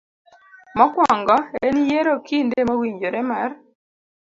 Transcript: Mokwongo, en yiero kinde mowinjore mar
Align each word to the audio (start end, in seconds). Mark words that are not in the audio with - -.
Mokwongo, 0.77 1.37
en 1.65 1.75
yiero 1.87 2.13
kinde 2.27 2.59
mowinjore 2.67 3.21
mar 3.29 3.49